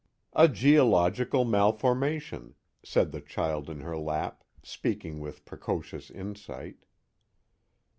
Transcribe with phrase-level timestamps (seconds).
[0.33, 6.85] "A geeolawgical malformation," said the child in her lap, speaking with precocious insight.